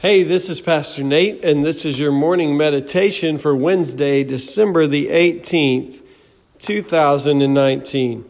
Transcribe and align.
Hey, 0.00 0.22
this 0.22 0.48
is 0.48 0.62
Pastor 0.62 1.04
Nate, 1.04 1.44
and 1.44 1.62
this 1.62 1.84
is 1.84 2.00
your 2.00 2.10
morning 2.10 2.56
meditation 2.56 3.36
for 3.36 3.54
Wednesday, 3.54 4.24
December 4.24 4.86
the 4.86 5.08
18th, 5.08 6.00
2019. 6.58 8.24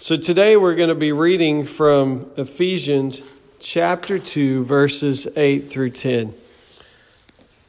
So 0.00 0.16
today 0.16 0.56
we're 0.56 0.74
going 0.74 0.88
to 0.88 0.96
be 0.96 1.12
reading 1.12 1.64
from 1.66 2.28
Ephesians 2.36 3.22
chapter 3.60 4.18
2, 4.18 4.64
verses 4.64 5.28
8 5.36 5.70
through 5.70 5.90
10. 5.90 6.34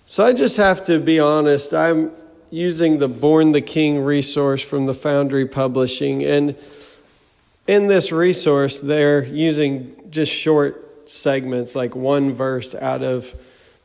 So 0.08 0.26
I 0.26 0.34
just 0.34 0.58
have 0.58 0.82
to 0.86 1.00
be 1.00 1.20
honest, 1.20 1.72
I'm 1.72 2.12
using 2.50 2.98
the 2.98 3.08
Born 3.08 3.52
the 3.52 3.62
King 3.62 4.04
resource 4.04 4.64
from 4.64 4.88
the 4.88 4.96
Foundry 4.96 5.46
Publishing, 5.46 6.24
and 6.24 6.56
in 7.68 7.86
this 7.86 8.12
resource, 8.12 8.82
they're 8.82 9.24
using 9.24 10.10
just 10.10 10.32
short 10.32 10.89
segments, 11.10 11.76
like 11.76 11.96
one 11.96 12.34
verse 12.34 12.76
out 12.76 13.02
of 13.02 13.36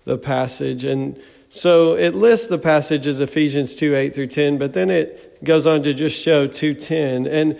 the 0.04 0.18
passage. 0.18 0.84
And 0.84 1.20
so 1.48 1.96
it 1.96 2.14
lists 2.14 2.48
the 2.48 2.58
passage 2.58 3.06
as 3.06 3.20
Ephesians 3.20 3.76
2 3.76 3.94
8 3.94 4.14
through 4.14 4.26
10, 4.28 4.58
but 4.58 4.74
then 4.74 4.90
it 4.90 5.42
goes 5.44 5.66
on 5.66 5.82
to 5.84 5.94
just 5.94 6.20
show 6.20 6.46
210. 6.46 7.26
And 7.26 7.58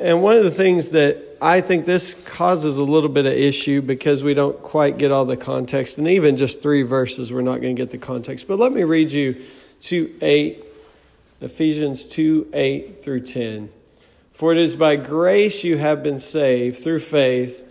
and 0.00 0.22
one 0.22 0.36
of 0.36 0.42
the 0.42 0.50
things 0.50 0.90
that 0.90 1.36
I 1.40 1.60
think 1.60 1.84
this 1.84 2.14
causes 2.14 2.78
a 2.78 2.82
little 2.82 3.08
bit 3.08 3.26
of 3.26 3.32
issue 3.32 3.80
because 3.80 4.24
we 4.24 4.34
don't 4.34 4.60
quite 4.60 4.98
get 4.98 5.12
all 5.12 5.24
the 5.24 5.36
context, 5.36 5.98
and 5.98 6.08
even 6.08 6.36
just 6.36 6.60
three 6.60 6.82
verses, 6.82 7.32
we're 7.32 7.42
not 7.42 7.60
going 7.60 7.76
to 7.76 7.80
get 7.80 7.90
the 7.90 7.98
context. 7.98 8.48
But 8.48 8.58
let 8.58 8.72
me 8.72 8.82
read 8.82 9.12
you 9.12 9.40
2 9.80 10.16
8, 10.20 10.64
Ephesians 11.40 12.06
2 12.06 12.48
8 12.52 13.04
through 13.04 13.20
10. 13.20 13.70
For 14.32 14.52
it 14.52 14.58
is 14.58 14.76
by 14.76 14.96
grace 14.96 15.64
you 15.64 15.78
have 15.78 16.02
been 16.02 16.18
saved 16.18 16.78
through 16.78 17.00
faith 17.00 17.67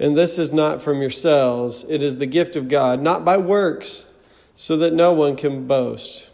and 0.00 0.16
this 0.16 0.38
is 0.38 0.50
not 0.50 0.82
from 0.82 1.02
yourselves, 1.02 1.84
it 1.86 2.02
is 2.02 2.16
the 2.16 2.26
gift 2.26 2.56
of 2.56 2.68
God, 2.68 3.02
not 3.02 3.22
by 3.22 3.36
works, 3.36 4.06
so 4.54 4.74
that 4.78 4.94
no 4.94 5.12
one 5.12 5.36
can 5.36 5.66
boast. 5.66 6.30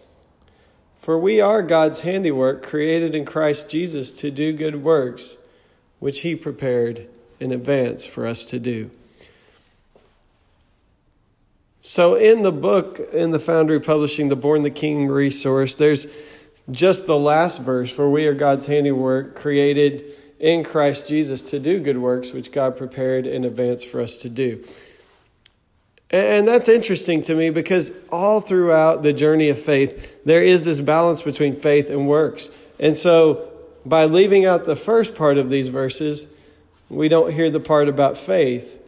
For 1.00 1.19
we 1.19 1.41
are 1.41 1.62
God's 1.62 2.03
handiwork, 2.03 2.62
created 2.62 3.12
in 3.12 3.25
Christ 3.25 3.69
Jesus 3.69 4.12
to 4.12 4.31
do 4.31 4.53
good 4.53 4.84
works, 4.84 5.36
which 5.98 6.20
He 6.20 6.36
prepared 6.36 7.08
in 7.41 7.50
advance 7.50 8.06
for 8.06 8.25
us 8.25 8.45
to 8.47 8.61
do. 8.61 8.91
So, 11.80 12.14
in 12.14 12.42
the 12.42 12.53
book, 12.53 13.01
in 13.12 13.33
the 13.33 13.41
Foundry 13.41 13.80
Publishing, 13.80 14.28
the 14.28 14.36
Born 14.36 14.62
the 14.62 14.70
King 14.70 15.08
resource, 15.08 15.75
there's 15.75 16.06
just 16.70 17.06
the 17.06 17.19
last 17.19 17.62
verse 17.62 17.91
for 17.91 18.11
we 18.11 18.27
are 18.27 18.34
God's 18.34 18.67
handiwork, 18.67 19.34
created 19.34 20.05
in 20.39 20.65
Christ 20.65 21.09
Jesus 21.09 21.42
to 21.42 21.59
do 21.59 21.81
good 21.81 21.98
works 21.98 22.33
which 22.33 22.53
God 22.53 22.77
prepared 22.77 23.27
in 23.27 23.45
advance 23.45 23.84
for 23.84 24.01
us 24.01 24.19
to 24.19 24.29
do. 24.29 24.65
And 26.11 26.47
that's 26.47 26.69
interesting 26.69 27.23
to 27.23 27.34
me 27.34 27.51
because 27.51 27.91
all 28.11 28.41
throughout 28.41 29.03
the 29.03 29.12
journey 29.12 29.48
of 29.48 29.59
faith, 29.59 30.25
there 30.25 30.42
is 30.42 30.64
this 30.64 30.81
balance 30.81 31.23
between 31.23 31.57
faith 31.57 31.91
and 31.91 32.07
works. 32.07 32.51
And 32.79 32.97
so, 32.97 33.53
by 33.84 34.05
leaving 34.05 34.45
out 34.45 34.64
the 34.64 34.77
first 34.77 35.14
part 35.14 35.39
of 35.39 35.51
these 35.51 35.69
verses, 35.69 36.29
we 36.89 37.09
don't 37.09 37.33
hear 37.33 37.51
the 37.51 37.61
part 37.61 37.89
about 37.89 38.17
faith. 38.17 38.80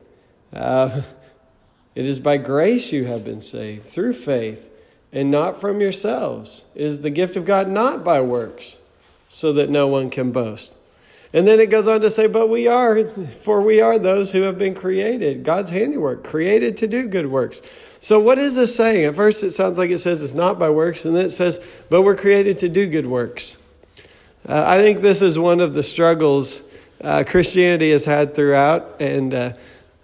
Uh, 0.52 1.02
it 1.94 2.06
is 2.06 2.20
by 2.20 2.36
grace 2.36 2.92
you 2.92 3.04
have 3.06 3.24
been 3.24 3.40
saved 3.40 3.86
through 3.86 4.12
faith, 4.12 4.70
and 5.12 5.30
not 5.30 5.60
from 5.60 5.80
yourselves. 5.80 6.64
It 6.74 6.84
is 6.84 7.00
the 7.00 7.10
gift 7.10 7.36
of 7.36 7.44
God, 7.44 7.68
not 7.68 8.04
by 8.04 8.20
works, 8.20 8.78
so 9.28 9.52
that 9.54 9.70
no 9.70 9.88
one 9.88 10.10
can 10.10 10.30
boast. 10.30 10.74
And 11.32 11.46
then 11.46 11.60
it 11.60 11.68
goes 11.68 11.86
on 11.86 12.00
to 12.00 12.10
say, 12.10 12.26
But 12.26 12.48
we 12.48 12.66
are, 12.68 13.04
for 13.04 13.60
we 13.60 13.80
are 13.80 13.98
those 13.98 14.32
who 14.32 14.42
have 14.42 14.58
been 14.58 14.74
created, 14.74 15.44
God's 15.44 15.70
handiwork, 15.70 16.24
created 16.24 16.76
to 16.78 16.86
do 16.86 17.06
good 17.06 17.26
works. 17.26 17.60
So, 18.00 18.18
what 18.18 18.38
is 18.38 18.56
this 18.56 18.74
saying? 18.74 19.04
At 19.04 19.14
first, 19.16 19.42
it 19.42 19.50
sounds 19.50 19.78
like 19.78 19.90
it 19.90 19.98
says 19.98 20.22
it's 20.22 20.34
not 20.34 20.58
by 20.58 20.70
works, 20.70 21.04
and 21.04 21.14
then 21.14 21.26
it 21.26 21.30
says, 21.30 21.64
But 21.90 22.02
we're 22.02 22.16
created 22.16 22.58
to 22.58 22.68
do 22.68 22.88
good 22.88 23.06
works. 23.06 23.58
Uh, 24.48 24.64
I 24.66 24.78
think 24.78 25.00
this 25.00 25.20
is 25.20 25.38
one 25.38 25.60
of 25.60 25.74
the 25.74 25.82
struggles 25.82 26.62
uh, 27.02 27.24
Christianity 27.26 27.90
has 27.90 28.06
had 28.06 28.34
throughout, 28.34 28.96
and 29.00 29.34
uh, 29.34 29.52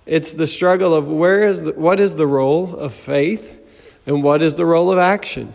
it's 0.07 0.35
the 0.35 0.47
struggle 0.47 0.93
of 0.93 1.09
where 1.09 1.45
is 1.45 1.63
the, 1.63 1.73
what 1.73 1.99
is 1.99 2.17
the 2.17 2.27
role 2.27 2.77
of 2.77 2.93
faith 2.93 3.61
and 4.07 4.23
what 4.23 4.43
is 4.43 4.57
the 4.57 4.67
role 4.67 4.93
of 4.93 4.99
action. 4.99 5.55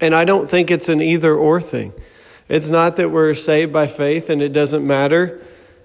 And 0.00 0.14
I 0.14 0.24
don't 0.24 0.50
think 0.50 0.70
it's 0.70 0.88
an 0.88 1.02
either 1.02 1.34
or 1.34 1.60
thing. 1.60 1.92
It's 2.48 2.70
not 2.70 2.96
that 2.96 3.10
we're 3.10 3.34
saved 3.34 3.72
by 3.72 3.86
faith 3.86 4.30
and 4.30 4.40
it 4.40 4.52
doesn't 4.52 4.86
matter 4.86 5.40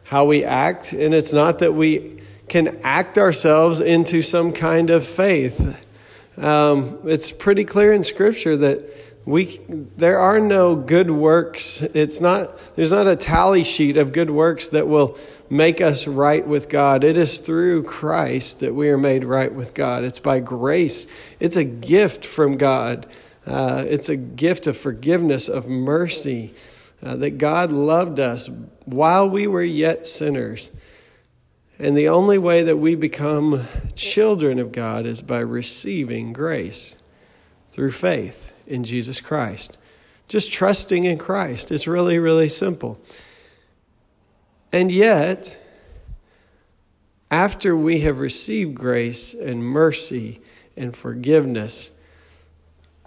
how 0.06 0.26
we 0.26 0.44
act, 0.44 0.94
and 0.94 1.14
it's 1.14 1.34
not 1.34 1.60
that 1.60 1.74
we 1.74 2.22
can 2.48 2.80
act 2.84 3.18
ourselves 3.18 3.80
into 3.80 4.22
some 4.22 4.52
kind 4.52 4.90
of 4.90 5.06
faith. 5.06 5.82
Um, 6.38 7.00
it's 7.06 7.32
pretty 7.32 7.64
clear 7.64 7.94
in 7.94 8.04
Scripture 8.04 8.58
that 8.58 8.90
we 9.26 9.60
there 9.96 10.20
are 10.20 10.40
no 10.40 10.76
good 10.76 11.10
works. 11.10 11.82
It's 11.82 12.20
not 12.20 12.58
there's 12.76 12.92
not 12.92 13.08
a 13.08 13.16
tally 13.16 13.64
sheet 13.64 13.96
of 13.96 14.12
good 14.12 14.30
works 14.30 14.70
that 14.70 14.88
will 14.88 15.18
make 15.50 15.80
us 15.80 16.08
right 16.08 16.46
with 16.46 16.68
God. 16.68 17.04
It 17.04 17.18
is 17.18 17.40
through 17.40 17.84
Christ 17.84 18.60
that 18.60 18.76
we 18.76 18.90
are 18.90 18.98
made 18.98 19.24
right 19.24 19.54
with 19.54 19.74
God. 19.74 20.04
It's 20.04 20.20
by 20.20 20.40
grace. 20.40 21.08
It's 21.40 21.56
a 21.56 21.64
gift 21.64 22.26
from 22.26 22.58
God. 22.58 23.08
Uh, 23.46 23.84
it's 23.88 24.10
a 24.10 24.16
gift 24.16 24.68
of 24.68 24.78
forgiveness, 24.78 25.50
of 25.50 25.68
mercy, 25.68 26.54
uh, 27.02 27.16
that 27.18 27.38
God 27.38 27.72
loved 27.72 28.20
us 28.20 28.50
while 28.86 29.30
we 29.30 29.48
were 29.48 29.64
yet 29.64 30.08
sinners. 30.08 30.72
And 31.80 31.98
the 31.98 32.08
only 32.08 32.38
way 32.38 32.64
that 32.64 32.78
we 32.78 32.96
become 32.96 33.66
children 33.96 34.60
of 34.60 34.72
God 34.72 35.06
is 35.06 35.22
by 35.22 35.40
receiving 35.40 36.32
grace 36.32 36.96
through 37.70 37.92
faith 37.92 38.54
in 38.68 38.84
Jesus 38.84 39.20
Christ. 39.20 39.78
Just 40.28 40.52
trusting 40.52 41.04
in 41.04 41.18
Christ. 41.18 41.72
It's 41.72 41.88
really, 41.88 42.20
really 42.20 42.48
simple. 42.48 43.02
And 44.72 44.92
yet, 44.92 45.60
after 47.30 47.76
we 47.76 48.02
have 48.02 48.20
received 48.20 48.76
grace 48.76 49.34
and 49.34 49.64
mercy 49.64 50.42
and 50.78 50.96
forgiveness, 50.96 51.92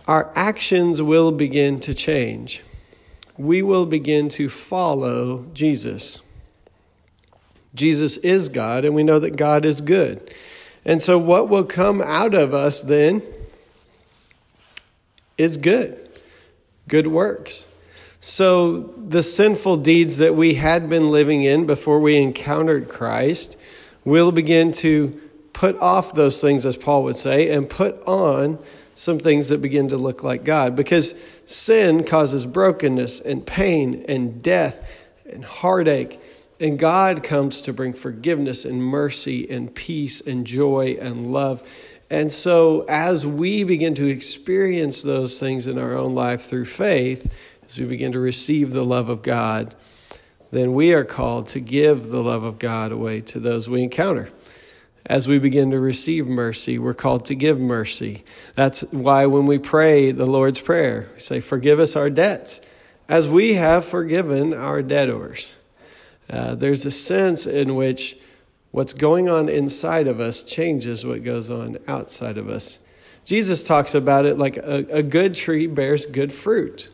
our 0.06 0.30
actions 0.34 1.02
will 1.02 1.32
begin 1.32 1.80
to 1.80 1.94
change. 1.94 2.62
We 3.36 3.62
will 3.62 3.86
begin 3.86 4.28
to 4.30 4.48
follow 4.48 5.46
Jesus. 5.52 6.22
Jesus 7.74 8.16
is 8.18 8.48
God, 8.48 8.84
and 8.84 8.94
we 8.94 9.02
know 9.02 9.18
that 9.18 9.36
God 9.36 9.64
is 9.64 9.80
good. 9.80 10.32
And 10.84 11.02
so, 11.02 11.18
what 11.18 11.48
will 11.48 11.64
come 11.64 12.00
out 12.00 12.32
of 12.32 12.54
us 12.54 12.80
then 12.80 13.20
is 15.36 15.56
good, 15.56 16.08
good 16.88 17.08
works. 17.08 17.66
So, 18.20 18.94
the 18.96 19.22
sinful 19.22 19.78
deeds 19.78 20.18
that 20.18 20.34
we 20.34 20.54
had 20.54 20.88
been 20.88 21.10
living 21.10 21.42
in 21.42 21.66
before 21.66 22.00
we 22.00 22.16
encountered 22.16 22.88
Christ 22.88 23.56
will 24.04 24.32
begin 24.32 24.72
to 24.72 25.20
put 25.52 25.76
off 25.78 26.14
those 26.14 26.40
things, 26.40 26.64
as 26.64 26.76
Paul 26.76 27.02
would 27.04 27.16
say, 27.16 27.50
and 27.50 27.68
put 27.68 28.00
on 28.06 28.58
some 28.96 29.18
things 29.18 29.50
that 29.50 29.60
begin 29.60 29.88
to 29.88 29.98
look 29.98 30.24
like 30.24 30.42
God 30.42 30.74
because 30.74 31.14
sin 31.44 32.02
causes 32.02 32.46
brokenness 32.46 33.20
and 33.20 33.46
pain 33.46 34.06
and 34.08 34.42
death 34.42 34.90
and 35.30 35.44
heartache. 35.44 36.18
And 36.58 36.78
God 36.78 37.22
comes 37.22 37.60
to 37.62 37.74
bring 37.74 37.92
forgiveness 37.92 38.64
and 38.64 38.82
mercy 38.82 39.48
and 39.50 39.74
peace 39.74 40.22
and 40.22 40.46
joy 40.46 40.96
and 40.98 41.30
love. 41.30 41.62
And 42.08 42.32
so, 42.32 42.86
as 42.88 43.26
we 43.26 43.64
begin 43.64 43.94
to 43.96 44.06
experience 44.06 45.02
those 45.02 45.38
things 45.38 45.66
in 45.66 45.78
our 45.78 45.94
own 45.94 46.14
life 46.14 46.42
through 46.42 46.64
faith, 46.64 47.30
as 47.66 47.78
we 47.78 47.84
begin 47.84 48.12
to 48.12 48.18
receive 48.18 48.70
the 48.70 48.84
love 48.84 49.10
of 49.10 49.20
God, 49.20 49.74
then 50.52 50.72
we 50.72 50.94
are 50.94 51.04
called 51.04 51.48
to 51.48 51.60
give 51.60 52.06
the 52.06 52.22
love 52.22 52.44
of 52.44 52.58
God 52.58 52.92
away 52.92 53.20
to 53.22 53.40
those 53.40 53.68
we 53.68 53.82
encounter 53.82 54.30
as 55.06 55.28
we 55.28 55.38
begin 55.38 55.70
to 55.70 55.78
receive 55.78 56.26
mercy, 56.26 56.78
we're 56.78 56.94
called 56.94 57.24
to 57.26 57.34
give 57.34 57.60
mercy. 57.60 58.24
That's 58.56 58.82
why 58.90 59.26
when 59.26 59.46
we 59.46 59.58
pray 59.58 60.10
the 60.10 60.26
Lord's 60.26 60.60
Prayer, 60.60 61.08
we 61.14 61.20
say, 61.20 61.40
Forgive 61.40 61.78
us 61.78 61.94
our 61.94 62.10
debts, 62.10 62.60
as 63.08 63.28
we 63.28 63.54
have 63.54 63.84
forgiven 63.84 64.52
our 64.52 64.82
debtors. 64.82 65.56
Uh, 66.28 66.56
there's 66.56 66.84
a 66.84 66.90
sense 66.90 67.46
in 67.46 67.76
which 67.76 68.18
what's 68.72 68.92
going 68.92 69.28
on 69.28 69.48
inside 69.48 70.08
of 70.08 70.18
us 70.18 70.42
changes 70.42 71.06
what 71.06 71.22
goes 71.22 71.50
on 71.50 71.78
outside 71.86 72.36
of 72.36 72.48
us. 72.48 72.80
Jesus 73.24 73.64
talks 73.64 73.94
about 73.94 74.26
it 74.26 74.38
like 74.38 74.56
a, 74.56 74.86
a 74.90 75.02
good 75.02 75.36
tree 75.36 75.68
bears 75.68 76.04
good 76.06 76.32
fruit, 76.32 76.88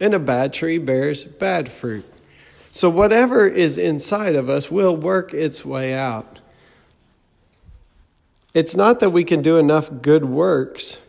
and 0.00 0.14
a 0.14 0.18
bad 0.18 0.54
tree 0.54 0.78
bears 0.78 1.24
bad 1.24 1.70
fruit. 1.70 2.06
So, 2.70 2.88
whatever 2.88 3.46
is 3.46 3.76
inside 3.76 4.34
of 4.34 4.48
us 4.48 4.70
will 4.70 4.96
work 4.96 5.34
its 5.34 5.62
way 5.62 5.92
out. 5.92 6.40
It's 8.54 8.76
not 8.76 9.00
that 9.00 9.10
we 9.10 9.24
can 9.24 9.42
do 9.42 9.58
enough 9.58 9.90
good 10.00 10.24
works 10.24 11.00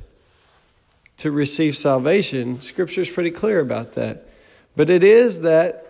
to 1.17 1.31
receive 1.31 1.77
salvation. 1.77 2.61
Scripture 2.61 3.01
is 3.01 3.09
pretty 3.09 3.31
clear 3.31 3.59
about 3.59 3.93
that. 3.93 4.27
But 4.75 4.89
it 4.89 5.03
is 5.03 5.41
that 5.41 5.85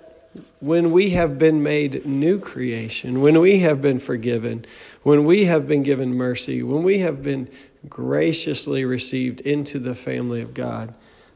when 0.60 0.92
we 0.92 1.12
have 1.12 1.40
been 1.40 1.64
made 1.64 2.06
new 2.06 2.40
creation, 2.40 3.22
when 3.22 3.40
we 3.40 3.60
have 3.60 3.82
been 3.82 4.00
forgiven, 4.00 4.66
when 5.04 5.24
we 5.24 5.46
have 5.46 5.66
been 5.68 5.82
given 5.82 6.14
mercy, 6.14 6.62
when 6.62 6.84
we 6.84 7.00
have 7.00 7.24
been 7.24 7.50
graciously 7.88 8.84
received 8.84 9.40
into 9.42 9.80
the 9.80 9.96
family 9.96 10.42
of 10.42 10.54
God, 10.54 10.94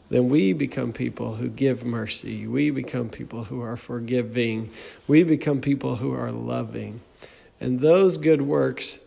then 0.09 0.27
we 0.27 0.51
become 0.53 0.91
people 0.91 1.35
who 1.35 1.47
give 1.47 1.85
mercy. 1.85 2.45
We 2.45 2.71
become 2.71 3.09
people 3.09 3.45
who 3.45 3.61
are 3.61 3.77
forgiving. 3.77 4.69
We 5.07 5.23
become 5.23 5.61
people 5.61 5.97
who 5.97 6.13
are 6.13 6.31
loving. 6.31 6.99
And 7.61 7.79
those 7.79 8.17
good 8.17 8.41
works 8.41 8.99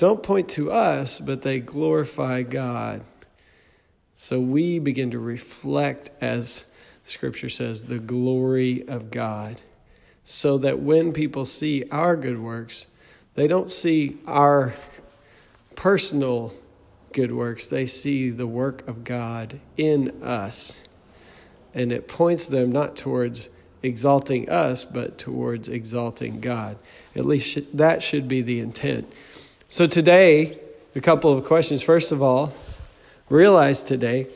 don't 0.00 0.22
point 0.22 0.48
to 0.48 0.72
us, 0.72 1.20
but 1.20 1.42
they 1.42 1.60
glorify 1.60 2.42
God. 2.42 3.02
So 4.14 4.40
we 4.40 4.78
begin 4.78 5.10
to 5.10 5.18
reflect, 5.18 6.10
as 6.22 6.64
Scripture 7.04 7.50
says, 7.50 7.84
the 7.84 7.98
glory 7.98 8.88
of 8.88 9.10
God. 9.10 9.60
So 10.24 10.56
that 10.56 10.78
when 10.78 11.12
people 11.12 11.44
see 11.44 11.84
our 11.90 12.16
good 12.16 12.40
works, 12.40 12.86
they 13.34 13.46
don't 13.46 13.70
see 13.70 14.16
our 14.26 14.72
personal 15.76 16.54
good 17.12 17.32
works, 17.32 17.68
they 17.68 17.84
see 17.84 18.30
the 18.30 18.46
work 18.46 18.88
of 18.88 19.04
God 19.04 19.60
in 19.76 20.22
us. 20.22 20.80
And 21.74 21.92
it 21.92 22.08
points 22.08 22.48
them 22.48 22.72
not 22.72 22.96
towards 22.96 23.50
exalting 23.82 24.48
us, 24.48 24.82
but 24.82 25.18
towards 25.18 25.68
exalting 25.68 26.40
God. 26.40 26.78
At 27.14 27.26
least 27.26 27.76
that 27.76 28.02
should 28.02 28.28
be 28.28 28.40
the 28.40 28.60
intent. 28.60 29.12
So, 29.72 29.86
today, 29.86 30.58
a 30.96 31.00
couple 31.00 31.30
of 31.32 31.44
questions. 31.44 31.80
First 31.80 32.10
of 32.10 32.20
all, 32.20 32.52
realize 33.28 33.84
today 33.84 34.26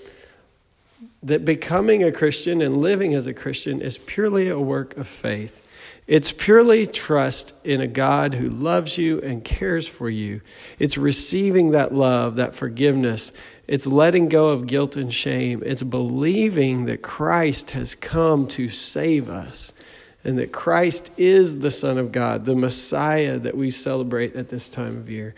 that 1.24 1.44
becoming 1.44 2.04
a 2.04 2.12
Christian 2.12 2.62
and 2.62 2.76
living 2.76 3.14
as 3.14 3.26
a 3.26 3.34
Christian 3.34 3.82
is 3.82 3.98
purely 3.98 4.48
a 4.48 4.60
work 4.60 4.96
of 4.96 5.08
faith. 5.08 5.60
It's 6.06 6.30
purely 6.30 6.86
trust 6.86 7.52
in 7.64 7.80
a 7.80 7.88
God 7.88 8.34
who 8.34 8.48
loves 8.48 8.96
you 8.96 9.20
and 9.22 9.44
cares 9.44 9.88
for 9.88 10.08
you. 10.08 10.40
It's 10.78 10.96
receiving 10.96 11.72
that 11.72 11.92
love, 11.92 12.36
that 12.36 12.54
forgiveness. 12.54 13.32
It's 13.66 13.88
letting 13.88 14.28
go 14.28 14.50
of 14.50 14.68
guilt 14.68 14.94
and 14.94 15.12
shame. 15.12 15.64
It's 15.66 15.82
believing 15.82 16.84
that 16.84 17.02
Christ 17.02 17.72
has 17.72 17.96
come 17.96 18.46
to 18.48 18.68
save 18.68 19.28
us 19.28 19.74
and 20.24 20.38
that 20.38 20.52
Christ 20.52 21.10
is 21.18 21.58
the 21.58 21.70
Son 21.70 21.98
of 21.98 22.10
God, 22.10 22.46
the 22.46 22.54
Messiah 22.54 23.38
that 23.38 23.56
we 23.56 23.70
celebrate 23.70 24.34
at 24.34 24.48
this 24.48 24.68
time 24.68 24.96
of 24.96 25.10
year. 25.10 25.34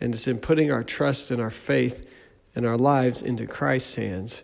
And 0.00 0.14
it's 0.14 0.26
in 0.26 0.38
putting 0.38 0.72
our 0.72 0.82
trust 0.82 1.30
and 1.30 1.40
our 1.40 1.50
faith 1.50 2.08
and 2.54 2.66
our 2.66 2.78
lives 2.78 3.22
into 3.22 3.46
Christ's 3.46 3.94
hands 3.96 4.42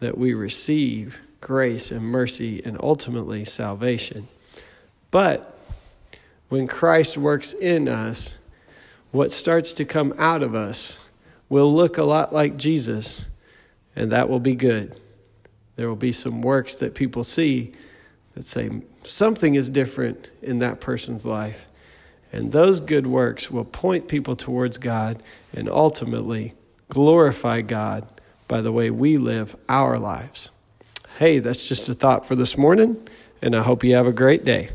that 0.00 0.18
we 0.18 0.34
receive 0.34 1.18
grace 1.40 1.90
and 1.90 2.02
mercy 2.02 2.60
and 2.64 2.76
ultimately 2.82 3.44
salvation. 3.44 4.28
But 5.10 5.58
when 6.48 6.66
Christ 6.66 7.16
works 7.16 7.52
in 7.52 7.88
us, 7.88 8.36
what 9.12 9.30
starts 9.30 9.72
to 9.74 9.84
come 9.84 10.12
out 10.18 10.42
of 10.42 10.54
us 10.54 11.08
will 11.48 11.72
look 11.72 11.98
a 11.98 12.04
lot 12.04 12.32
like 12.32 12.56
Jesus, 12.56 13.26
and 13.96 14.12
that 14.12 14.28
will 14.28 14.40
be 14.40 14.54
good. 14.54 14.94
There 15.76 15.88
will 15.88 15.96
be 15.96 16.12
some 16.12 16.42
works 16.42 16.74
that 16.76 16.94
people 16.94 17.24
see 17.24 17.72
that 18.40 18.46
say 18.46 18.70
something 19.02 19.54
is 19.54 19.68
different 19.68 20.30
in 20.40 20.60
that 20.60 20.80
person's 20.80 21.26
life. 21.26 21.66
And 22.32 22.52
those 22.52 22.80
good 22.80 23.06
works 23.06 23.50
will 23.50 23.66
point 23.66 24.08
people 24.08 24.34
towards 24.34 24.78
God 24.78 25.22
and 25.52 25.68
ultimately 25.68 26.54
glorify 26.88 27.60
God 27.60 28.06
by 28.48 28.62
the 28.62 28.72
way 28.72 28.88
we 28.88 29.18
live 29.18 29.54
our 29.68 29.98
lives. 29.98 30.50
Hey, 31.18 31.38
that's 31.38 31.68
just 31.68 31.86
a 31.90 31.94
thought 31.94 32.26
for 32.26 32.34
this 32.34 32.56
morning, 32.56 33.06
and 33.42 33.54
I 33.54 33.62
hope 33.62 33.84
you 33.84 33.94
have 33.94 34.06
a 34.06 34.12
great 34.12 34.42
day. 34.42 34.70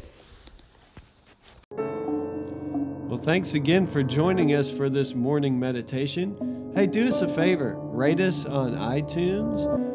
Well, 1.71 3.19
thanks 3.23 3.55
again 3.55 3.87
for 3.87 4.03
joining 4.03 4.53
us 4.53 4.69
for 4.69 4.89
this 4.89 5.15
morning 5.15 5.59
meditation. 5.59 6.71
Hey, 6.75 6.85
do 6.85 7.07
us 7.07 7.23
a 7.23 7.27
favor 7.27 7.73
rate 7.79 8.19
us 8.19 8.45
on 8.45 8.75
iTunes 8.75 9.94